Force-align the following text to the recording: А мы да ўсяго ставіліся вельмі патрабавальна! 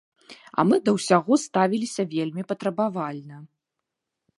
А 0.61 0.65
мы 0.69 0.79
да 0.87 0.91
ўсяго 0.95 1.33
ставіліся 1.45 2.03
вельмі 2.17 2.43
патрабавальна! 2.53 3.37